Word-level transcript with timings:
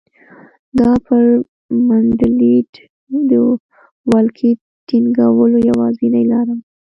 دا 0.79 0.91
پر 1.05 1.23
منډلینډ 1.87 2.73
د 3.29 3.31
ولکې 4.11 4.49
ټینګولو 4.87 5.57
یوازینۍ 5.69 6.23
لاره 6.31 6.53
وه. 6.57 6.63